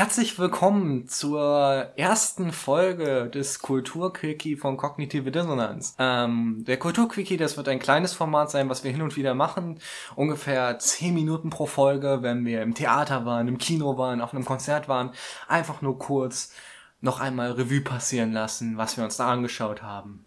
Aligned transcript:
Herzlich 0.00 0.38
willkommen 0.38 1.08
zur 1.08 1.90
ersten 1.94 2.52
Folge 2.52 3.28
des 3.28 3.58
Kulturquickie 3.58 4.56
von 4.56 4.78
Kognitive 4.78 5.30
Dissonanz. 5.30 5.94
Ähm, 5.98 6.64
der 6.66 6.78
Kulturquickie, 6.78 7.36
das 7.36 7.58
wird 7.58 7.68
ein 7.68 7.80
kleines 7.80 8.14
Format 8.14 8.50
sein, 8.50 8.70
was 8.70 8.82
wir 8.82 8.90
hin 8.90 9.02
und 9.02 9.18
wieder 9.18 9.34
machen. 9.34 9.78
Ungefähr 10.16 10.78
zehn 10.78 11.12
Minuten 11.12 11.50
pro 11.50 11.66
Folge, 11.66 12.20
wenn 12.22 12.46
wir 12.46 12.62
im 12.62 12.72
Theater 12.72 13.26
waren, 13.26 13.46
im 13.46 13.58
Kino 13.58 13.98
waren, 13.98 14.22
auf 14.22 14.32
einem 14.32 14.46
Konzert 14.46 14.88
waren. 14.88 15.12
Einfach 15.48 15.82
nur 15.82 15.98
kurz 15.98 16.54
noch 17.02 17.20
einmal 17.20 17.52
Revue 17.52 17.82
passieren 17.82 18.32
lassen, 18.32 18.78
was 18.78 18.96
wir 18.96 19.04
uns 19.04 19.18
da 19.18 19.28
angeschaut 19.28 19.82
haben. 19.82 20.24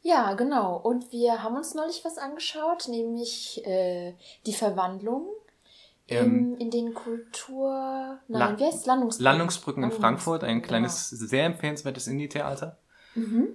Ja, 0.00 0.34
genau. 0.34 0.74
Und 0.78 1.12
wir 1.12 1.44
haben 1.44 1.54
uns 1.54 1.74
neulich 1.74 2.04
was 2.04 2.18
angeschaut, 2.18 2.88
nämlich 2.88 3.64
äh, 3.64 4.14
die 4.46 4.52
Verwandlung 4.52 5.28
in, 6.20 6.56
in 6.56 6.70
den 6.70 6.94
Kultur... 6.94 8.18
Nein, 8.28 8.40
La 8.40 8.58
wie 8.58 8.64
heißt 8.64 8.86
Landungsbrücken? 8.86 9.24
Landungsbrücken 9.24 9.84
in 9.84 9.92
Frankfurt, 9.92 10.44
ein 10.44 10.62
kleines, 10.62 11.10
genau. 11.10 11.26
sehr 11.26 11.46
empfehlenswertes 11.46 12.06
Indie-Theater. 12.06 12.78
Mhm. 13.14 13.48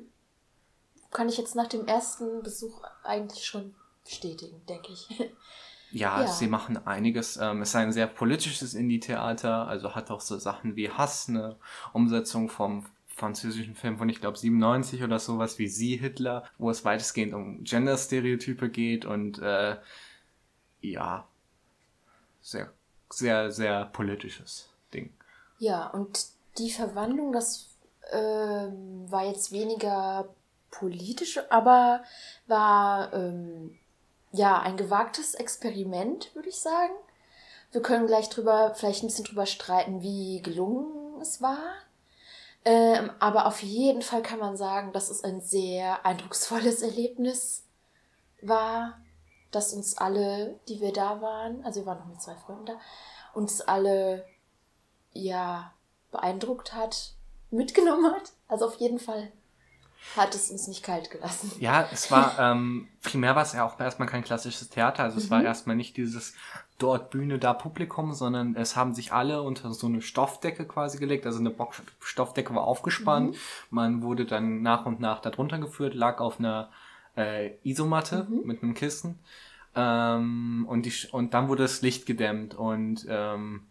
Kann 1.12 1.30
ich 1.30 1.38
jetzt 1.38 1.56
nach 1.56 1.68
dem 1.68 1.88
ersten 1.88 2.44
Besuch 2.44 2.84
eigentlich 3.04 3.46
schon 3.46 3.74
bestätigen, 4.04 4.62
denke 4.68 4.92
ich. 4.92 5.08
Ja, 5.92 6.22
ja, 6.22 6.28
sie 6.28 6.48
machen 6.48 6.86
einiges. 6.86 7.38
Ähm, 7.38 7.62
es 7.62 7.70
ist 7.70 7.76
ein 7.76 7.94
sehr 7.94 8.08
politisches 8.08 8.74
Indie-Theater, 8.74 9.68
also 9.70 9.96
hat 9.96 10.12
auch 10.12 10.20
so 10.20 10.38
Sachen 10.38 10.76
wie 10.76 10.90
Hass, 10.90 11.30
eine 11.30 11.56
Umsetzung 11.94 12.50
vom 12.50 12.86
französischen 13.08 13.74
Film 13.74 13.98
von, 13.98 14.10
ich 14.10 14.22
glaube, 14.22 14.38
97 14.38 15.04
oder 15.04 15.18
sowas 15.18 15.58
wie 15.58 15.68
Sie, 15.68 15.98
Hitler, 15.98 16.44
wo 16.58 16.70
es 16.70 16.86
weitestgehend 16.86 17.34
um 17.34 17.64
Gender-Stereotype 17.64 18.70
geht 18.70 19.06
und 19.06 19.40
äh, 19.40 19.78
ja, 20.82 21.28
sehr, 22.42 22.72
sehr, 23.10 23.52
sehr 23.52 23.86
politisches 23.86 24.70
Ding. 24.94 25.14
Ja, 25.60 25.88
und 25.88 26.28
die 26.58 26.72
Verwandlung, 26.72 27.32
das 27.32 27.70
äh, 28.12 28.18
war 28.18 29.26
jetzt 29.26 29.52
weniger 29.52 30.30
politisch, 30.72 31.40
aber 31.50 32.04
war 32.48 33.14
ähm, 33.14 33.78
ja 34.32 34.60
ein 34.62 34.78
gewagtes 34.78 35.34
Experiment, 35.34 36.34
würde 36.36 36.50
ich 36.50 36.60
sagen. 36.60 36.94
Wir 37.72 37.82
können 37.82 38.08
gleich 38.08 38.30
drüber, 38.30 38.74
vielleicht 38.76 39.04
ein 39.04 39.08
bisschen 39.08 39.26
drüber 39.26 39.46
streiten, 39.46 40.02
wie 40.02 40.42
gelungen 40.42 41.22
es 41.22 41.42
war. 41.42 41.60
Ähm, 42.66 43.12
aber 43.20 43.46
auf 43.46 43.64
jeden 43.64 44.02
Fall 44.02 44.22
kann 44.22 44.40
man 44.40 44.58
sagen, 44.58 44.92
dass 44.94 45.10
es 45.10 45.24
ein 45.24 45.42
sehr 45.42 46.06
eindrucksvolles 46.06 46.82
Erlebnis 46.82 47.64
war 48.42 49.00
dass 49.58 49.74
uns 49.74 49.98
alle, 49.98 50.60
die 50.70 50.80
wir 50.82 50.94
da 50.94 51.20
waren, 51.20 51.66
also 51.66 51.82
wir 51.82 51.88
waren 51.88 51.98
noch 51.98 52.06
mit 52.06 52.22
zwei 52.22 52.36
Freunden 52.36 52.68
da, 52.68 52.74
uns 53.34 53.60
alle 53.62 54.24
ja 55.14 55.74
beeindruckt 56.12 56.76
hat, 56.76 57.14
mitgenommen 57.50 58.14
hat. 58.14 58.34
Also 58.48 58.68
auf 58.68 58.76
jeden 58.76 59.00
Fall 59.00 59.32
hat 60.16 60.36
es 60.36 60.52
uns 60.52 60.68
nicht 60.68 60.84
kalt 60.84 61.10
gelassen. 61.10 61.52
Ja, 61.60 61.88
es 61.92 62.12
war, 62.12 62.38
ähm, 62.40 62.88
primär 63.02 63.36
war 63.36 63.42
es 63.42 63.54
ja 63.54 63.66
auch 63.66 63.80
erstmal 63.80 64.08
kein 64.08 64.24
klassisches 64.24 64.70
Theater. 64.70 65.04
Also 65.04 65.18
mhm. 65.18 65.24
es 65.24 65.32
war 65.32 65.40
mhm. 65.40 65.46
erstmal 65.48 65.76
nicht 65.76 65.98
dieses 65.98 66.36
dort 66.78 67.10
Bühne, 67.10 67.40
da 67.40 67.54
Publikum, 67.54 68.14
sondern 68.14 68.56
es 68.56 68.76
haben 68.76 68.94
sich 68.94 69.12
alle 69.12 69.42
unter 69.42 69.74
so 69.74 69.88
eine 69.88 70.04
Stoffdecke 70.04 70.66
quasi 70.66 71.00
gelegt. 71.00 71.26
Also 71.26 71.40
eine 71.40 71.50
Box 71.50 71.82
Stoffdecke 72.00 72.54
war 72.54 72.64
aufgespannt. 72.64 73.32
Mhm. 73.32 73.40
Man 73.72 74.02
wurde 74.04 74.26
dann 74.26 74.62
nach 74.62 74.86
und 74.86 75.00
nach 75.00 75.20
darunter 75.20 75.58
geführt, 75.58 75.96
lag 75.96 76.20
auf 76.20 76.38
einer 76.38 76.70
äh, 77.18 77.52
Isomatte 77.64 78.28
mhm. 78.30 78.46
mit 78.46 78.64
einem 78.64 78.74
Kissen. 78.74 79.20
Ähm, 79.76 80.66
und, 80.70 80.86
die, 80.86 80.94
und 81.12 81.34
dann 81.34 81.50
wurde 81.50 81.64
das 81.64 81.82
Licht 81.82 82.06
gedämmt 82.06 82.56
und 82.56 83.06
ähm, 83.10 83.68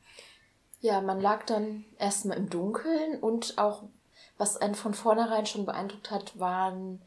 ja, 0.80 1.00
man 1.00 1.20
lag 1.20 1.44
dann 1.46 1.84
erstmal 1.98 2.36
im 2.36 2.50
Dunkeln 2.50 3.18
und 3.20 3.58
auch, 3.58 3.84
was 4.38 4.56
einen 4.56 4.74
von 4.74 4.94
vornherein 4.94 5.46
schon 5.46 5.64
beeindruckt 5.64 6.10
hat, 6.10 6.38
waren 6.38 7.00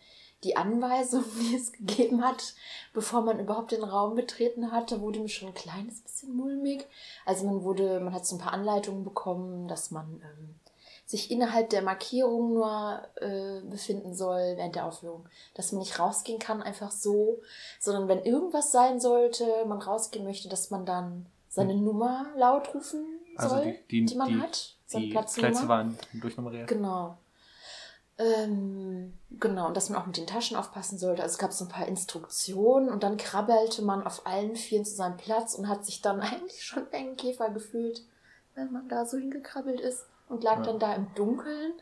die 0.43 0.57
Anweisungen, 0.57 1.25
die 1.39 1.55
es 1.55 1.71
gegeben 1.71 2.23
hat, 2.23 2.55
bevor 2.93 3.21
man 3.21 3.39
überhaupt 3.39 3.71
den 3.71 3.83
Raum 3.83 4.15
betreten 4.15 4.71
hatte, 4.71 5.01
wurde 5.01 5.19
mir 5.19 5.29
schon 5.29 5.49
ein 5.49 5.53
kleines 5.53 6.01
bisschen 6.01 6.35
mulmig. 6.35 6.85
Also 7.25 7.45
man 7.45 7.63
wurde, 7.63 7.99
man 7.99 8.13
hat 8.13 8.25
so 8.25 8.35
ein 8.35 8.41
paar 8.41 8.53
Anleitungen 8.53 9.03
bekommen, 9.03 9.67
dass 9.67 9.91
man 9.91 10.21
ähm, 10.23 10.55
sich 11.09 11.31
innerhalb 11.31 11.71
der 11.71 11.81
Markierung 11.81 12.53
nur 12.53 13.01
äh, 13.15 13.61
befinden 13.61 14.13
soll 14.13 14.53
während 14.57 14.75
der 14.75 14.85
Aufführung. 14.85 15.25
Dass 15.55 15.71
man 15.71 15.79
nicht 15.79 15.97
rausgehen 15.97 16.37
kann 16.37 16.61
einfach 16.61 16.91
so, 16.91 17.41
sondern 17.79 18.07
wenn 18.07 18.23
irgendwas 18.23 18.71
sein 18.71 18.99
sollte, 18.99 19.43
man 19.65 19.81
rausgehen 19.81 20.23
möchte, 20.23 20.49
dass 20.49 20.69
man 20.69 20.85
dann 20.85 21.25
seine 21.47 21.73
hm. 21.73 21.83
Nummer 21.83 22.27
laut 22.37 22.75
rufen 22.75 23.07
also 23.35 23.55
soll, 23.55 23.57
also 23.57 23.71
die, 23.89 24.01
die, 24.01 24.05
die 24.05 24.15
man 24.15 24.27
die, 24.27 24.39
hat. 24.39 24.75
Seine 24.85 25.05
die 25.05 25.11
Plätze 25.11 25.67
waren 25.67 25.97
durchnummeriert. 26.13 26.67
Genau. 26.67 27.17
Ähm, 28.19 29.17
genau, 29.31 29.65
und 29.65 29.77
dass 29.77 29.89
man 29.89 29.99
auch 29.99 30.05
mit 30.05 30.17
den 30.17 30.27
Taschen 30.27 30.57
aufpassen 30.57 30.99
sollte. 30.99 31.23
Also 31.23 31.33
es 31.33 31.39
gab 31.39 31.53
so 31.53 31.65
ein 31.65 31.69
paar 31.69 31.87
Instruktionen 31.87 32.87
und 32.87 33.01
dann 33.01 33.17
krabbelte 33.17 33.81
man 33.81 34.05
auf 34.05 34.27
allen 34.27 34.55
Vieren 34.55 34.85
zu 34.85 34.93
seinem 34.93 35.17
Platz 35.17 35.55
und 35.55 35.69
hat 35.69 35.87
sich 35.87 36.03
dann 36.03 36.19
eigentlich 36.21 36.63
schon 36.63 36.85
wie 36.91 36.97
ein 36.97 37.17
Käfer 37.17 37.49
gefühlt, 37.49 38.03
wenn 38.53 38.71
man 38.71 38.87
da 38.87 39.07
so 39.07 39.17
hingekrabbelt 39.17 39.79
ist 39.79 40.05
und 40.29 40.43
lag 40.43 40.57
ja. 40.57 40.63
dann 40.63 40.79
da 40.79 40.93
im 40.93 41.07
Dunkeln. 41.15 41.73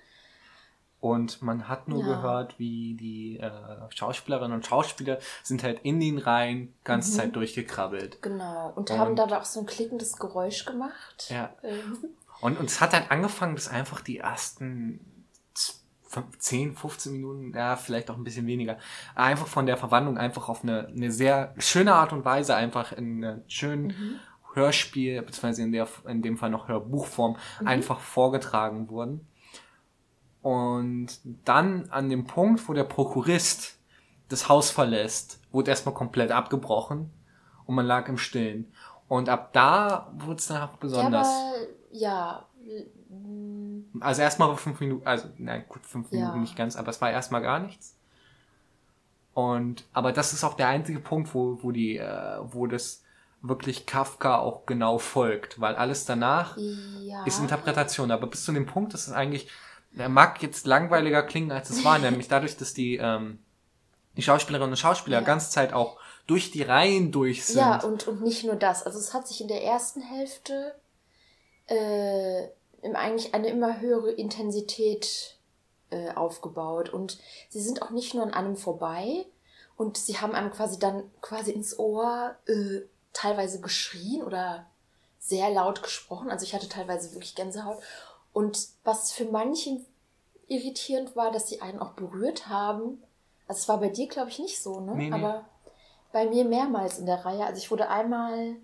Und 1.00 1.44
man 1.44 1.68
hat 1.68 1.88
nur 1.88 2.00
ja. 2.00 2.16
gehört, 2.16 2.58
wie 2.58 2.96
die 2.96 3.38
äh, 3.38 3.52
Schauspielerinnen 3.94 4.54
und 4.54 4.66
Schauspieler 4.66 5.20
sind 5.44 5.62
halt 5.62 5.82
in 5.84 6.00
den 6.00 6.18
Reihen 6.18 6.74
ganze 6.84 7.12
mhm. 7.12 7.16
Zeit 7.16 7.36
durchgekrabbelt. 7.36 8.22
Genau. 8.24 8.74
Und, 8.76 8.90
und 8.90 8.98
haben 8.98 9.16
dann 9.16 9.32
auch 9.32 9.46
so 9.46 9.60
ein 9.60 9.68
klickendes 9.68 10.18
Geräusch 10.18 10.66
gemacht. 10.66 11.28
Ja. 11.30 11.54
Ähm. 11.62 11.98
Und, 12.42 12.60
und 12.60 12.66
es 12.66 12.82
hat 12.82 12.94
dann 12.94 13.04
angefangen, 13.10 13.54
bis 13.54 13.68
einfach 13.68 14.02
die 14.02 14.18
ersten 14.18 15.00
10, 16.40 16.76
15 16.76 17.12
Minuten, 17.12 17.54
ja, 17.56 17.76
vielleicht 17.76 18.10
auch 18.10 18.16
ein 18.16 18.24
bisschen 18.24 18.48
weniger, 18.48 18.78
einfach 19.14 19.48
von 19.48 19.66
der 19.66 19.78
Verwandlung 19.78 20.18
einfach 20.18 20.50
auf 20.50 20.64
eine, 20.64 20.88
eine 20.88 21.12
sehr 21.12 21.54
schöne 21.58 21.94
Art 21.94 22.14
und 22.14 22.26
Weise 22.26 22.56
einfach 22.56 22.92
in 22.92 23.24
einen 23.24 23.44
schönen 23.48 23.88
mhm. 23.88 24.20
Hörspiel, 24.58 25.22
beziehungsweise 25.22 25.64
in, 25.64 25.72
der, 25.72 25.88
in 26.08 26.22
dem 26.22 26.38
Fall 26.38 26.50
noch 26.50 26.68
Hörbuchform, 26.68 27.38
mhm. 27.62 27.68
einfach 27.68 28.00
vorgetragen 28.02 28.90
wurden. 28.90 29.26
Und 30.42 31.08
dann 31.46 31.90
an 31.90 32.10
dem 32.10 32.26
Punkt, 32.26 32.68
wo 32.68 32.74
der 32.74 32.84
Prokurist 32.84 33.80
das 34.28 34.50
Haus 34.50 34.70
verlässt, 34.72 35.40
wurde 35.52 35.72
erstmal 35.72 35.96
komplett 35.96 36.32
abgebrochen 36.32 37.12
und 37.66 37.76
man 37.76 37.86
lag 37.86 38.10
im 38.10 38.18
Stillen. 38.18 38.72
Und 39.08 39.30
ab 39.30 39.54
da 39.54 40.12
wurde 40.18 40.36
es 40.36 40.48
dann 40.48 40.62
auch 40.62 40.78
besonders. 40.78 41.28
Ja, 41.92 42.46
ja. 42.64 42.84
Also 44.00 44.22
erstmal 44.22 44.56
fünf 44.58 44.80
Minuten, 44.80 45.08
also 45.08 45.30
nein, 45.38 45.64
gut, 45.70 45.86
fünf 45.86 46.12
ja. 46.12 46.20
Minuten 46.20 46.42
nicht 46.42 46.56
ganz, 46.56 46.76
aber 46.76 46.90
es 46.90 47.00
war 47.02 47.10
erstmal 47.10 47.42
gar 47.42 47.60
nichts. 47.60 47.98
Und 49.34 49.86
aber 49.94 50.12
das 50.12 50.34
ist 50.34 50.44
auch 50.44 50.56
der 50.56 50.68
einzige 50.68 51.00
Punkt, 51.00 51.34
wo, 51.34 51.60
wo 51.62 51.72
die, 51.72 51.98
äh, 51.98 52.40
wo 52.42 52.68
das 52.68 53.04
wirklich 53.42 53.86
Kafka 53.86 54.40
auch 54.40 54.66
genau 54.66 54.98
folgt, 54.98 55.60
weil 55.60 55.76
alles 55.76 56.06
danach 56.06 56.58
ja. 56.58 57.24
ist 57.26 57.40
Interpretation. 57.40 58.12
Aber 58.12 58.28
bis 58.28 58.44
zu 58.44 58.52
dem 58.52 58.66
Punkt 58.66 58.94
ist 58.94 59.08
es 59.08 59.14
eigentlich, 59.14 59.50
er 59.96 60.10
mag 60.10 60.42
jetzt 60.42 60.66
langweiliger 60.66 61.24
klingen, 61.24 61.52
als 61.52 61.70
es 61.70 61.84
war, 61.84 62.00
nämlich 62.00 62.28
dadurch, 62.28 62.58
dass 62.58 62.74
die, 62.74 62.98
ähm, 62.98 63.40
die 64.16 64.22
Schauspielerinnen 64.22 64.72
und 64.72 64.78
Schauspieler 64.78 65.20
ja. 65.20 65.24
ganze 65.24 65.52
Zeit 65.52 65.74
auch 65.74 65.98
durch 66.26 66.52
die 66.52 66.64
Reihen 66.64 67.12
durch 67.12 67.46
sind. 67.46 67.58
Ja, 67.58 67.82
und, 67.82 68.08
und 68.08 68.22
nicht 68.22 68.44
nur 68.44 68.56
das. 68.56 68.84
Also 68.84 69.00
es 69.00 69.14
hat 69.14 69.28
sich 69.28 69.42
in 69.42 69.48
der 69.48 69.64
ersten 69.64 70.02
Hälfte 70.02 70.76
äh, 71.68 72.48
eigentlich 72.94 73.34
eine 73.34 73.50
immer 73.50 73.80
höhere 73.80 74.12
Intensität 74.12 75.38
äh, 75.90 76.12
aufgebaut. 76.12 76.90
Und 76.90 77.18
sie 77.50 77.62
sind 77.62 77.82
auch 77.82 77.92
nicht 77.92 78.14
nur 78.14 78.24
an 78.24 78.34
einem 78.34 78.58
vorbei, 78.58 79.26
und 79.78 79.96
sie 79.96 80.18
haben 80.18 80.34
einem 80.34 80.52
quasi 80.52 80.80
dann 80.80 81.04
quasi 81.22 81.52
ins 81.52 81.78
Ohr 81.78 82.36
äh, 82.48 82.82
teilweise 83.18 83.60
geschrien 83.60 84.24
oder 84.24 84.66
sehr 85.20 85.50
laut 85.50 85.82
gesprochen. 85.82 86.30
Also 86.30 86.46
ich 86.46 86.54
hatte 86.54 86.70
teilweise 86.70 87.14
wirklich 87.14 87.36
Gänsehaut. 87.36 87.82
Und 88.32 88.68
was 88.84 89.12
für 89.12 89.26
manchen 89.26 89.86
irritierend 90.48 91.16
war, 91.16 91.32
dass 91.32 91.50
sie 91.50 91.62
einen 91.62 91.80
auch 91.80 91.92
berührt 91.92 92.48
haben. 92.48 93.02
Also 93.48 93.60
es 93.62 93.68
war 93.68 93.80
bei 93.80 93.90
dir, 93.90 94.08
glaube 94.08 94.30
ich, 94.30 94.40
nicht 94.40 94.62
so, 94.62 94.80
ne? 94.80 94.94
Nee, 94.96 95.10
nee. 95.10 95.16
Aber 95.16 95.46
bei 96.12 96.26
mir 96.26 96.46
mehrmals 96.46 97.00
in 97.00 97.06
der 97.06 97.26
Reihe. 97.26 97.46
Also 97.46 97.58
ich 97.58 97.72
wurde 97.72 97.90
einmal, 97.90 98.56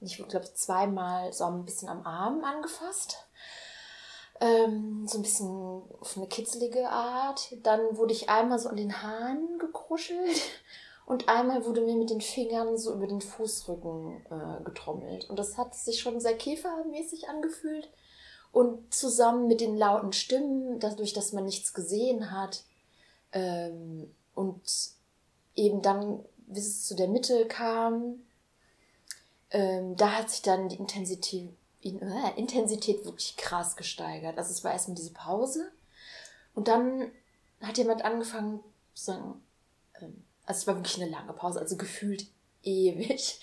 ich 0.00 0.18
wurde, 0.18 0.30
glaube 0.30 0.46
ich, 0.46 0.54
zweimal 0.54 1.32
so 1.32 1.44
ein 1.44 1.64
bisschen 1.64 1.88
am 1.88 2.06
Arm 2.06 2.42
angefasst. 2.44 3.26
Ähm, 4.40 5.06
so 5.06 5.18
ein 5.18 5.22
bisschen 5.22 5.82
auf 6.00 6.16
eine 6.16 6.28
kitzelige 6.28 6.88
Art. 6.88 7.54
Dann 7.62 7.96
wurde 7.96 8.14
ich 8.14 8.30
einmal 8.30 8.58
so 8.58 8.68
an 8.70 8.76
den 8.76 9.02
Haaren 9.02 9.58
gekruschelt. 9.58 10.40
Und 11.08 11.26
einmal 11.26 11.64
wurde 11.64 11.80
mir 11.80 11.96
mit 11.96 12.10
den 12.10 12.20
Fingern 12.20 12.76
so 12.76 12.92
über 12.92 13.06
den 13.06 13.22
Fußrücken 13.22 14.26
äh, 14.30 14.62
getrommelt. 14.62 15.24
Und 15.30 15.38
das 15.38 15.56
hat 15.56 15.74
sich 15.74 16.00
schon 16.00 16.20
sehr 16.20 16.36
käfermäßig 16.36 17.30
angefühlt. 17.30 17.88
Und 18.52 18.92
zusammen 18.92 19.48
mit 19.48 19.62
den 19.62 19.74
lauten 19.74 20.12
Stimmen, 20.12 20.78
dadurch, 20.80 21.14
dass 21.14 21.32
man 21.32 21.46
nichts 21.46 21.72
gesehen 21.72 22.30
hat, 22.30 22.62
ähm, 23.32 24.14
und 24.34 24.60
eben 25.56 25.80
dann, 25.80 26.26
bis 26.46 26.66
es 26.66 26.86
zu 26.86 26.94
der 26.94 27.08
Mitte 27.08 27.46
kam, 27.46 28.20
ähm, 29.50 29.96
da 29.96 30.12
hat 30.12 30.28
sich 30.28 30.42
dann 30.42 30.68
die 30.68 30.76
Intensität, 30.76 31.48
in, 31.80 32.02
äh, 32.02 32.32
Intensität 32.36 33.06
wirklich 33.06 33.38
krass 33.38 33.76
gesteigert. 33.76 34.36
Also 34.36 34.50
es 34.50 34.62
war 34.62 34.72
erstmal 34.72 34.96
diese 34.96 35.14
Pause 35.14 35.72
und 36.54 36.68
dann 36.68 37.10
hat 37.62 37.78
jemand 37.78 38.04
angefangen 38.04 38.60
zu 38.92 39.04
sagen, 39.06 39.42
ähm, 40.02 40.27
also 40.48 40.60
es 40.60 40.66
war 40.66 40.76
wirklich 40.76 41.00
eine 41.00 41.10
lange 41.10 41.32
Pause, 41.34 41.60
also 41.60 41.76
gefühlt 41.76 42.26
ewig. 42.62 43.38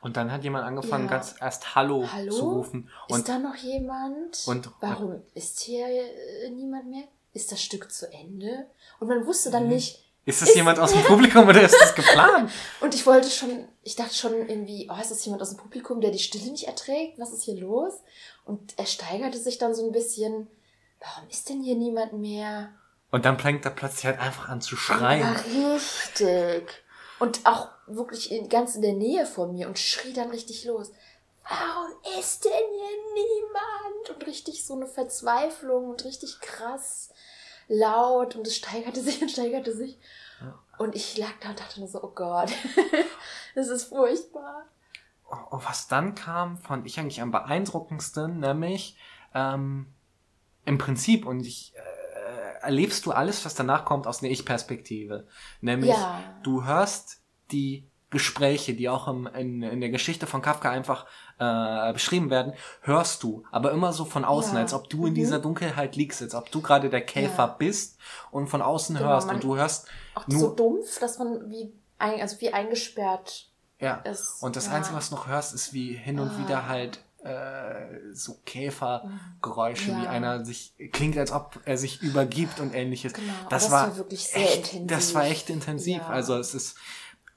Und 0.00 0.16
dann 0.16 0.32
hat 0.32 0.44
jemand 0.44 0.64
angefangen, 0.64 1.04
ja. 1.04 1.10
ganz 1.10 1.34
erst 1.40 1.74
Hallo, 1.74 2.08
Hallo, 2.10 2.34
zu 2.34 2.48
rufen. 2.48 2.88
Und 3.08 3.18
ist 3.18 3.28
da 3.28 3.38
noch 3.38 3.56
jemand? 3.56 4.44
Und 4.46 4.70
warum 4.80 5.20
ist 5.34 5.60
hier 5.60 5.86
äh, 5.86 6.50
niemand 6.50 6.88
mehr? 6.88 7.04
Ist 7.34 7.52
das 7.52 7.62
Stück 7.62 7.92
zu 7.92 8.10
Ende? 8.10 8.66
Und 8.98 9.08
man 9.08 9.26
wusste 9.26 9.50
dann 9.50 9.64
mhm. 9.64 9.74
nicht. 9.74 10.04
Ist 10.24 10.40
das 10.40 10.50
ist, 10.50 10.56
jemand 10.56 10.78
aus 10.78 10.92
dem 10.92 11.02
Publikum 11.02 11.46
oder 11.48 11.62
ist 11.62 11.76
das 11.78 11.94
geplant? 11.94 12.50
und 12.80 12.94
ich 12.94 13.06
wollte 13.06 13.28
schon, 13.28 13.68
ich 13.82 13.96
dachte 13.96 14.14
schon 14.14 14.32
irgendwie, 14.48 14.88
oh, 14.90 14.98
ist 15.00 15.10
das 15.10 15.24
jemand 15.24 15.42
aus 15.42 15.50
dem 15.50 15.58
Publikum, 15.58 16.00
der 16.00 16.10
die 16.10 16.18
Stille 16.18 16.50
nicht 16.50 16.66
erträgt? 16.66 17.18
Was 17.18 17.32
ist 17.32 17.42
hier 17.42 17.56
los? 17.56 17.94
Und 18.44 18.78
er 18.78 18.86
steigerte 18.86 19.38
sich 19.38 19.58
dann 19.58 19.74
so 19.74 19.84
ein 19.86 19.92
bisschen, 19.92 20.48
warum 21.00 21.28
ist 21.28 21.48
denn 21.48 21.62
hier 21.62 21.76
niemand 21.76 22.14
mehr? 22.14 22.70
Und 23.10 23.24
dann 23.24 23.38
fängt 23.38 23.64
er 23.64 23.70
plötzlich 23.70 24.06
halt 24.06 24.20
einfach 24.20 24.48
an 24.48 24.60
zu 24.60 24.76
schreien. 24.76 25.20
Ja, 25.20 25.74
richtig. 25.74 26.84
Und 27.18 27.46
auch 27.46 27.68
wirklich 27.86 28.30
ganz 28.48 28.74
in 28.74 28.82
der 28.82 28.92
Nähe 28.92 29.26
von 29.26 29.52
mir 29.52 29.66
und 29.68 29.78
schrie 29.78 30.12
dann 30.12 30.30
richtig 30.30 30.64
los. 30.64 30.92
Warum 31.48 31.92
ist 32.18 32.44
denn 32.44 32.52
hier 32.52 33.24
niemand? 33.24 34.10
Und 34.10 34.26
richtig 34.26 34.64
so 34.64 34.74
eine 34.74 34.86
Verzweiflung 34.86 35.88
und 35.90 36.04
richtig 36.04 36.40
krass 36.40 37.10
laut 37.68 38.36
und 38.36 38.46
es 38.46 38.56
steigerte 38.56 39.00
sich 39.02 39.22
und 39.22 39.30
steigerte 39.30 39.74
sich. 39.74 39.98
Und 40.78 40.94
ich 40.94 41.16
lag 41.18 41.32
da 41.40 41.50
und 41.50 41.58
dachte 41.60 41.80
nur 41.80 41.88
so, 41.88 42.02
oh 42.02 42.12
Gott, 42.14 42.52
das 43.54 43.68
ist 43.68 43.84
furchtbar. 43.84 44.64
Und 45.50 45.68
was 45.68 45.88
dann 45.88 46.14
kam, 46.14 46.56
fand 46.58 46.86
ich 46.86 46.98
eigentlich 46.98 47.20
am 47.20 47.32
beeindruckendsten, 47.32 48.38
nämlich 48.38 48.96
ähm, 49.34 49.92
im 50.64 50.78
Prinzip, 50.78 51.26
und 51.26 51.40
ich 51.40 51.74
äh, 51.74 51.80
erlebst 52.62 53.06
du 53.06 53.12
alles, 53.12 53.44
was 53.44 53.54
danach 53.54 53.84
kommt, 53.84 54.06
aus 54.06 54.22
einer 54.22 54.30
Ich-Perspektive. 54.30 55.26
Nämlich, 55.60 55.90
ja. 55.90 56.22
du 56.42 56.64
hörst 56.64 57.22
die 57.50 57.88
Gespräche, 58.10 58.74
die 58.74 58.88
auch 58.88 59.06
im, 59.06 59.26
in, 59.26 59.62
in 59.62 59.80
der 59.80 59.90
Geschichte 59.90 60.26
von 60.26 60.40
Kafka 60.40 60.70
einfach 60.70 61.06
äh, 61.38 61.92
beschrieben 61.92 62.30
werden, 62.30 62.54
hörst 62.80 63.22
du, 63.22 63.44
aber 63.50 63.72
immer 63.72 63.92
so 63.92 64.06
von 64.06 64.24
außen, 64.24 64.54
ja. 64.54 64.60
als 64.60 64.72
ob 64.72 64.88
du 64.88 65.04
in 65.04 65.12
mhm. 65.12 65.16
dieser 65.16 65.38
Dunkelheit 65.38 65.94
liegst, 65.94 66.22
als 66.22 66.34
ob 66.34 66.50
du 66.50 66.62
gerade 66.62 66.88
der 66.88 67.02
Käfer 67.02 67.46
ja. 67.46 67.56
bist 67.58 67.98
und 68.30 68.48
von 68.48 68.62
außen 68.62 68.96
genau, 68.96 69.08
hörst 69.08 69.28
und 69.28 69.44
du 69.44 69.56
hörst 69.56 69.88
auch 70.14 70.26
nur 70.26 70.40
so 70.40 70.54
dumpf, 70.54 70.98
dass 71.00 71.18
man 71.18 71.50
wie 71.50 71.72
ein, 71.98 72.20
also 72.20 72.40
wie 72.40 72.52
eingesperrt 72.52 73.50
ja. 73.78 73.96
ist. 73.96 74.42
Und 74.42 74.56
das 74.56 74.66
ja. 74.66 74.72
Einzige, 74.72 74.96
was 74.96 75.10
du 75.10 75.16
noch 75.16 75.26
hörst, 75.26 75.54
ist 75.54 75.74
wie 75.74 75.92
hin 75.92 76.18
und 76.18 76.30
ah. 76.30 76.38
wieder 76.38 76.66
halt 76.66 77.00
äh, 77.24 78.12
so 78.12 78.38
Käfergeräusche, 78.44 79.90
ja. 79.90 80.02
wie 80.02 80.06
einer 80.06 80.44
sich 80.44 80.74
klingt, 80.92 81.18
als 81.18 81.32
ob 81.32 81.58
er 81.64 81.76
sich 81.76 82.02
übergibt 82.02 82.60
und 82.60 82.74
ähnliches. 82.74 83.12
Genau, 83.12 83.32
das, 83.50 83.64
das 83.64 83.72
war, 83.72 83.88
war, 83.88 83.96
wirklich 83.96 84.28
sehr 84.28 84.42
echt, 84.42 84.74
intensiv. 84.74 84.86
Das 84.86 85.14
war 85.14 85.24
echt 85.24 85.50
intensiv. 85.50 85.98
Ja. 85.98 86.08
Also 86.08 86.36
es 86.36 86.54
ist 86.54 86.78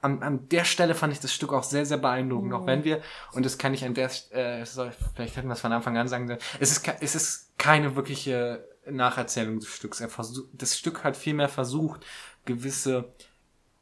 an, 0.02 0.24
an 0.24 0.50
der 0.50 0.66
Stelle 0.66 0.96
fand 0.96 1.14
ich 1.14 1.20
das 1.20 1.34
Stück 1.34 1.54
auch 1.54 1.64
sehr, 1.64 1.86
sehr 1.86 1.98
beeindruckend. 1.98 2.50
Mhm. 2.50 2.56
Auch 2.56 2.66
wenn 2.66 2.84
wir, 2.84 3.02
und 3.34 3.46
das 3.46 3.58
kann 3.58 3.74
ich 3.74 3.86
an 3.86 3.94
der, 3.94 4.10
äh, 4.32 4.66
soll, 4.66 4.92
vielleicht 5.16 5.38
hätten 5.38 5.48
wir 5.48 5.54
es 5.54 5.62
von 5.62 5.72
Anfang 5.72 5.98
an 5.98 6.08
sagen 6.08 6.28
sollen, 6.28 6.40
es 6.60 6.72
ist, 6.72 6.88
es 7.00 7.16
ist 7.16 7.58
keine 7.58 7.96
wirkliche 7.96 8.68
Nacherzählung 8.90 9.60
des 9.60 9.70
Stücks. 9.70 10.00
Er 10.00 10.10
versucht, 10.10 10.50
das 10.54 10.78
Stück 10.78 11.04
hat 11.04 11.16
vielmehr 11.16 11.50
versucht, 11.50 12.06
gewisse 12.46 13.14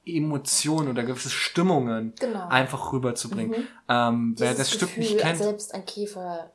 Emotionen 0.05 0.89
oder 0.89 1.03
gewisse 1.03 1.29
Stimmungen 1.29 2.13
genau. 2.19 2.47
einfach 2.47 2.93
rüberzubringen. 2.93 3.61
Mhm. 3.61 3.67
Ähm, 3.87 4.35
wer 4.37 4.53
das 4.53 4.71
Gefühl, 4.71 4.87
Stück 4.87 4.97
nicht 4.97 5.17
kennt. 5.17 5.37
Selbst 5.37 5.73
ein 5.73 5.85
Käfer 5.85 6.51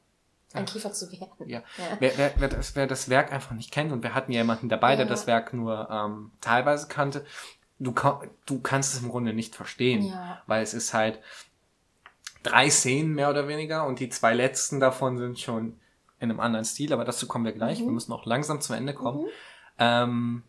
ein 0.54 0.66
Käfer 0.66 0.92
zu 0.92 1.10
werden. 1.10 1.48
Ja. 1.48 1.58
ja. 1.76 1.96
Wer, 1.98 2.16
wer, 2.16 2.32
wer, 2.36 2.48
das, 2.48 2.76
wer 2.76 2.86
das 2.86 3.08
Werk 3.08 3.32
einfach 3.32 3.52
nicht 3.52 3.72
kennt, 3.72 3.92
und 3.92 4.02
wir 4.04 4.14
hatten 4.14 4.30
ja 4.30 4.40
jemanden 4.40 4.68
dabei, 4.68 4.90
ja. 4.90 4.98
der 4.98 5.06
das 5.06 5.26
Werk 5.26 5.52
nur 5.52 5.88
ähm, 5.90 6.30
teilweise 6.40 6.86
kannte, 6.86 7.24
du, 7.80 7.92
du 8.46 8.60
kannst 8.60 8.94
es 8.94 9.02
im 9.02 9.08
Grunde 9.08 9.34
nicht 9.34 9.56
verstehen, 9.56 10.04
ja. 10.04 10.40
weil 10.46 10.62
es 10.62 10.72
ist 10.72 10.94
halt 10.94 11.18
drei 12.44 12.70
Szenen 12.70 13.14
mehr 13.14 13.30
oder 13.30 13.48
weniger 13.48 13.86
und 13.86 13.98
die 14.00 14.08
zwei 14.08 14.34
letzten 14.34 14.78
davon 14.78 15.18
sind 15.18 15.40
schon 15.40 15.80
in 16.20 16.30
einem 16.30 16.40
anderen 16.40 16.64
Stil, 16.64 16.92
aber 16.92 17.04
dazu 17.04 17.26
kommen 17.26 17.44
wir 17.44 17.52
gleich. 17.52 17.80
Mhm. 17.80 17.86
Wir 17.86 17.92
müssen 17.92 18.12
auch 18.12 18.24
langsam 18.24 18.60
zum 18.60 18.76
Ende 18.76 18.94
kommen. 18.94 19.22
Mhm. 19.22 19.28
Ähm, 19.78 20.42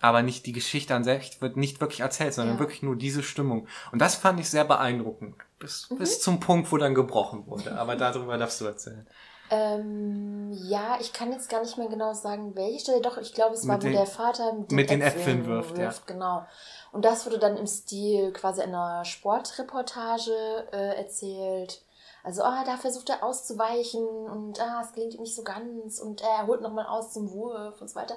aber 0.00 0.22
nicht 0.22 0.46
die 0.46 0.52
Geschichte 0.52 0.94
an 0.94 1.04
sich 1.04 1.40
wird 1.40 1.56
nicht 1.56 1.80
wirklich 1.80 2.00
erzählt, 2.00 2.34
sondern 2.34 2.56
ja. 2.56 2.60
wirklich 2.60 2.82
nur 2.82 2.96
diese 2.96 3.22
Stimmung. 3.22 3.66
Und 3.92 4.00
das 4.00 4.14
fand 4.14 4.38
ich 4.40 4.50
sehr 4.50 4.64
beeindruckend. 4.64 5.36
Bis, 5.58 5.90
mhm. 5.90 5.98
bis 5.98 6.20
zum 6.20 6.38
Punkt, 6.38 6.70
wo 6.70 6.76
dann 6.76 6.94
gebrochen 6.94 7.46
wurde. 7.46 7.78
Aber 7.78 7.96
darüber 7.96 8.36
darfst 8.36 8.60
du 8.60 8.66
erzählen. 8.66 9.06
Ähm, 9.48 10.50
ja, 10.52 10.98
ich 11.00 11.12
kann 11.12 11.32
jetzt 11.32 11.48
gar 11.48 11.62
nicht 11.62 11.78
mehr 11.78 11.88
genau 11.88 12.12
sagen, 12.12 12.56
welche 12.56 12.80
Stelle. 12.80 13.00
Doch, 13.00 13.16
ich 13.16 13.32
glaube, 13.32 13.54
es 13.54 13.66
war, 13.66 13.78
den, 13.78 13.92
wo 13.92 13.96
der 13.96 14.06
Vater 14.06 14.52
mit 14.54 14.70
den, 14.70 14.76
mit 14.76 14.90
den 14.90 15.00
Äpfeln, 15.00 15.20
Äpfeln 15.20 15.46
wirft, 15.46 15.76
wirft. 15.76 16.08
Ja. 16.08 16.14
Genau. 16.14 16.46
Und 16.92 17.04
das 17.04 17.26
wurde 17.26 17.38
dann 17.38 17.56
im 17.56 17.66
Stil 17.66 18.32
quasi 18.32 18.62
einer 18.62 19.04
Sportreportage 19.04 20.32
äh, 20.72 20.96
erzählt. 20.96 21.82
Also, 22.26 22.42
ah, 22.42 22.64
da 22.64 22.76
versucht 22.76 23.08
er 23.08 23.22
auszuweichen 23.22 24.02
und 24.02 24.60
ah, 24.60 24.82
es 24.84 24.92
gelingt 24.92 25.14
ihm 25.14 25.20
nicht 25.20 25.36
so 25.36 25.44
ganz 25.44 26.00
und 26.00 26.22
er 26.22 26.48
holt 26.48 26.60
nochmal 26.60 26.84
aus 26.84 27.12
zum 27.12 27.30
Wurf 27.30 27.80
und 27.80 27.88
so 27.88 27.94
weiter. 27.94 28.16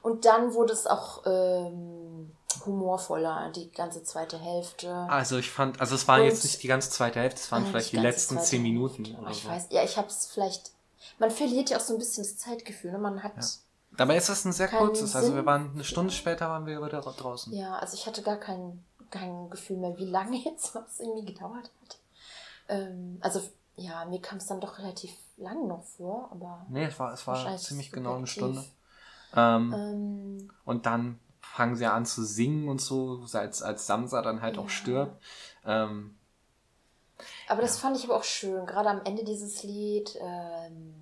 Und 0.00 0.24
dann 0.24 0.54
wurde 0.54 0.72
es 0.72 0.86
auch 0.86 1.22
ähm, 1.26 2.32
humorvoller, 2.64 3.52
die 3.54 3.70
ganze 3.70 4.02
zweite 4.04 4.38
Hälfte. 4.38 4.90
Also 4.90 5.36
ich 5.36 5.50
fand, 5.50 5.82
also 5.82 5.94
es 5.94 6.08
war 6.08 6.18
und, 6.18 6.24
jetzt 6.24 6.44
nicht 6.44 6.62
die 6.62 6.66
ganze 6.66 6.88
zweite 6.88 7.20
Hälfte, 7.20 7.42
es 7.42 7.52
waren 7.52 7.66
vielleicht 7.66 7.92
die, 7.92 7.96
die 7.96 8.02
letzten 8.02 8.40
zehn 8.40 8.62
Minuten. 8.62 9.14
Oder 9.20 9.30
ich 9.30 9.42
so. 9.42 9.50
weiß, 9.50 9.66
ja, 9.68 9.84
ich 9.84 9.98
habe 9.98 10.08
es 10.08 10.30
vielleicht. 10.32 10.70
Man 11.18 11.30
verliert 11.30 11.68
ja 11.68 11.76
auch 11.76 11.82
so 11.82 11.92
ein 11.92 11.98
bisschen 11.98 12.24
das 12.24 12.38
Zeitgefühl, 12.38 12.92
ne? 12.92 12.98
Man 12.98 13.22
hat. 13.22 13.36
Ja. 13.36 13.44
Dabei 13.98 14.16
ist 14.16 14.30
das 14.30 14.46
ein 14.46 14.54
sehr 14.54 14.68
kurzes. 14.68 15.14
Also 15.14 15.34
wir 15.34 15.44
waren 15.44 15.72
eine 15.74 15.84
Stunde 15.84 16.10
später 16.10 16.48
waren 16.48 16.64
wir 16.64 16.82
wieder 16.82 17.02
draußen. 17.02 17.52
Ja, 17.52 17.74
also 17.74 17.98
ich 17.98 18.06
hatte 18.06 18.22
gar 18.22 18.38
kein, 18.38 18.82
kein 19.10 19.50
Gefühl 19.50 19.76
mehr, 19.76 19.98
wie 19.98 20.06
lange 20.06 20.38
jetzt 20.42 20.74
was 20.74 21.00
irgendwie 21.00 21.26
gedauert 21.26 21.70
hat. 21.82 21.98
Ähm, 22.72 23.18
also 23.20 23.40
ja, 23.76 24.04
mir 24.04 24.20
kam 24.20 24.38
es 24.38 24.46
dann 24.46 24.60
doch 24.60 24.78
relativ 24.78 25.12
lang 25.36 25.66
noch 25.66 25.84
vor, 25.84 26.28
aber. 26.30 26.66
Nee, 26.68 26.84
es 26.84 26.98
war, 26.98 27.12
es 27.12 27.26
war 27.26 27.56
ziemlich 27.56 27.90
genau 27.90 28.16
eine 28.16 28.26
Stunde. 28.26 28.64
Ähm, 29.34 29.74
ähm, 29.74 30.50
und 30.64 30.86
dann 30.86 31.18
fangen 31.40 31.76
sie 31.76 31.86
an 31.86 32.06
zu 32.06 32.24
singen 32.24 32.68
und 32.68 32.80
so, 32.80 33.24
als, 33.32 33.62
als 33.62 33.86
Samsa 33.86 34.22
dann 34.22 34.42
halt 34.42 34.56
ja. 34.56 34.62
auch 34.62 34.68
stirbt. 34.68 35.22
Ähm, 35.64 36.16
aber 37.48 37.62
das 37.62 37.76
ja. 37.76 37.82
fand 37.82 37.96
ich 37.96 38.04
aber 38.04 38.16
auch 38.16 38.24
schön, 38.24 38.66
gerade 38.66 38.90
am 38.90 39.02
Ende 39.04 39.24
dieses 39.24 39.62
Lied. 39.62 40.18
Ähm, 40.20 40.94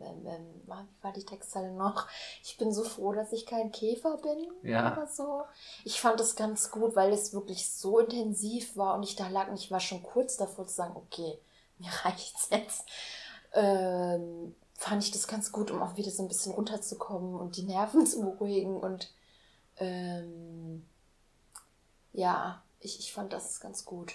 ähm, 0.00 0.26
ähm, 0.26 0.46
wie 0.64 1.02
war 1.02 1.12
die 1.12 1.24
Textzeile 1.24 1.72
noch? 1.72 2.06
Ich 2.42 2.56
bin 2.58 2.72
so 2.72 2.84
froh, 2.84 3.12
dass 3.12 3.32
ich 3.32 3.46
kein 3.46 3.72
Käfer 3.72 4.18
bin. 4.18 4.70
Ja. 4.70 4.92
Oder 4.92 5.06
so. 5.06 5.44
Ich 5.84 6.00
fand 6.00 6.20
das 6.20 6.36
ganz 6.36 6.70
gut, 6.70 6.96
weil 6.96 7.12
es 7.12 7.32
wirklich 7.32 7.70
so 7.70 7.98
intensiv 7.98 8.76
war 8.76 8.96
und 8.96 9.02
ich 9.02 9.16
da 9.16 9.28
lag 9.28 9.48
und 9.48 9.58
ich 9.58 9.70
war 9.70 9.80
schon 9.80 10.02
kurz 10.02 10.36
davor 10.36 10.66
zu 10.66 10.74
sagen, 10.74 10.96
okay, 10.96 11.38
mir 11.78 11.90
reicht's 12.04 12.48
jetzt. 12.50 12.84
Ähm, 13.52 14.54
fand 14.74 15.02
ich 15.02 15.10
das 15.10 15.28
ganz 15.28 15.52
gut, 15.52 15.70
um 15.70 15.82
auch 15.82 15.96
wieder 15.96 16.10
so 16.10 16.22
ein 16.22 16.28
bisschen 16.28 16.52
runterzukommen 16.52 17.34
und 17.34 17.56
die 17.56 17.64
Nerven 17.64 18.06
zu 18.06 18.20
beruhigen. 18.20 18.76
Und 18.76 19.12
ähm, 19.78 20.86
ja, 22.12 22.62
ich, 22.80 22.98
ich 22.98 23.12
fand 23.12 23.32
das 23.32 23.60
ganz 23.60 23.84
gut. 23.84 24.14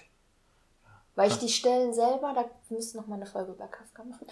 Weil 1.16 1.30
ich 1.30 1.40
die 1.40 1.50
Stellen 1.50 1.94
selber, 1.94 2.34
da 2.34 2.46
müssen 2.70 2.98
noch 2.98 3.08
mal 3.08 3.16
eine 3.16 3.26
Folge 3.26 3.52
über 3.52 3.68
Kafka 3.68 4.04
machen. 4.04 4.26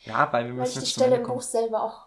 Ja, 0.00 0.32
weil 0.32 0.46
wir 0.46 0.54
müssen 0.54 0.76
Weil 0.76 0.82
ich 0.82 0.88
die 0.88 1.00
Stelle 1.00 1.16
im 1.16 1.22
Buch 1.22 1.42
selber 1.42 1.82
auch 1.82 2.06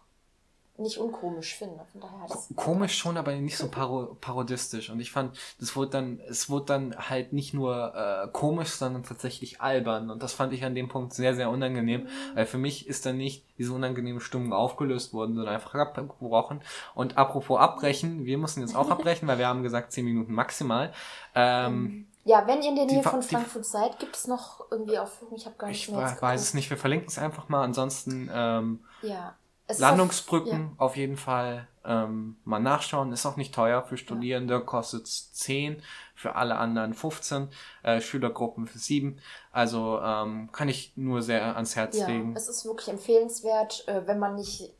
nicht 0.80 0.98
unkomisch 0.98 1.56
finde. 1.56 1.80
Von 1.92 2.02
daher 2.02 2.28
Komisch 2.56 2.98
schon, 2.98 3.18
aber 3.18 3.34
nicht 3.34 3.58
so 3.58 3.70
paro 3.70 4.18
parodistisch. 4.20 4.90
Und 4.90 5.00
ich 5.00 5.12
fand, 5.12 5.38
das 5.60 5.76
wurde 5.76 5.92
dann, 5.92 6.20
es 6.28 6.50
wurde 6.50 6.66
dann 6.66 6.96
halt 6.98 7.34
nicht 7.34 7.54
nur 7.54 7.94
äh, 7.96 8.28
komisch, 8.32 8.70
sondern 8.70 9.04
tatsächlich 9.04 9.62
albern. 9.62 10.10
Und 10.10 10.24
das 10.24 10.34
fand 10.34 10.54
ich 10.54 10.64
an 10.64 10.76
dem 10.76 10.88
Punkt 10.88 11.14
sehr, 11.14 11.36
sehr 11.36 11.50
unangenehm. 11.50 12.04
Mhm. 12.04 12.08
Weil 12.36 12.46
für 12.46 12.58
mich 12.58 12.88
ist 12.88 13.06
dann 13.06 13.18
nicht 13.18 13.44
diese 13.58 13.74
unangenehme 13.74 14.22
Stimmung 14.22 14.54
aufgelöst 14.54 15.14
worden, 15.14 15.36
sondern 15.36 15.54
einfach 15.54 15.76
abgebrochen. 15.76 16.62
Und 16.96 17.18
apropos 17.18 17.60
abbrechen, 17.60 18.26
wir 18.26 18.38
müssen 18.38 18.62
jetzt 18.62 18.76
auch 18.76 18.90
abbrechen, 18.90 19.28
weil 19.28 19.38
wir 19.38 19.48
haben 19.48 19.64
gesagt, 19.64 19.92
zehn 19.92 20.06
Minuten 20.06 20.34
maximal. 20.34 20.94
Ähm, 21.36 21.82
mhm. 21.82 22.08
ja, 22.24 22.48
wenn 22.48 22.62
ihr 22.62 22.70
in 22.70 22.76
der 22.76 22.86
Nähe 22.86 23.04
von 23.04 23.22
Frankfurt 23.22 23.66
seid, 23.66 24.00
gibt 24.00 24.16
es 24.16 24.28
noch 24.28 24.72
irgendwie 24.72 24.98
Aufführungen? 24.98 25.38
Ich 25.38 25.46
habe 25.46 25.56
gar 25.58 25.68
nicht 25.68 25.90
ich 25.90 25.94
mehr. 25.94 26.14
Ich 26.16 26.22
weiß 26.22 26.42
es 26.42 26.54
nicht, 26.54 26.70
wir 26.70 26.78
verlinken 26.78 27.10
es 27.10 27.20
einfach 27.20 27.50
mal. 27.50 27.64
Ansonsten 27.64 28.30
ähm, 28.34 28.80
ja. 29.02 29.36
Landungsbrücken 29.78 30.52
auf, 30.52 30.60
ja. 30.60 30.86
auf, 30.86 30.98
jeden 30.98 31.18
Fall 31.18 31.68
ähm, 31.86 32.38
mal 32.44 32.60
nachschauen. 32.60 33.12
Ist 33.12 33.26
auch 33.26 33.38
nicht 33.38 33.54
teuer 33.54 33.84
für 33.84 33.98
Studierende, 33.98 34.56
ja. 34.56 34.60
kostet 34.60 35.08
10, 35.08 35.82
für 36.16 36.36
alle 36.36 36.58
anderen 36.58 36.94
15, 36.94 37.50
äh, 37.84 38.02
Schülergruppen 38.02 38.68
für 38.68 38.80
7. 38.80 39.20
Also 39.52 40.00
ähm, 40.02 40.52
kann 40.52 40.70
ich 40.70 40.94
nur 40.96 41.22
sehr 41.22 41.56
ans 41.56 41.76
Herz 41.76 41.98
ja, 41.98 42.08
legen. 42.08 42.36
Es 42.36 42.50
ist 42.50 42.66
wirklich 42.66 42.90
empfehlenswert, 42.90 43.88
äh, 43.88 44.08
wenn 44.08 44.20
man 44.20 44.36
nicht 44.36 44.74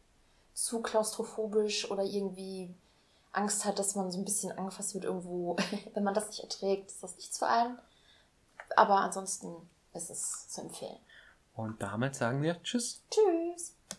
zu 0.54 0.82
klaustrophobisch 0.82 1.90
oder 1.90 2.04
irgendwie 2.04 2.74
Angst 3.32 3.66
hat, 3.66 3.80
dass 3.80 3.96
man 3.96 4.12
so 4.12 4.18
ein 4.18 4.26
bisschen 4.26 4.52
angefasst 4.52 4.94
wird 4.94 5.06
irgendwo. 5.06 5.56
wenn 5.94 6.04
man 6.04 6.14
das 6.14 6.28
nicht 6.30 6.44
erträgt, 6.44 6.90
ist 6.90 7.04
das 7.04 7.16
nichts 7.16 7.38
für 7.38 7.48
einen. 7.48 7.78
Aber 8.76 8.98
ansonsten 8.98 9.56
ist 9.94 10.10
es 10.10 10.50
zu 10.50 10.62
empfehlen. 10.62 10.98
Und 11.56 11.82
damit 11.82 12.16
sagen 12.16 12.42
wir 12.42 12.62
Tschüss. 12.64 13.04
Tschüss. 13.10 13.76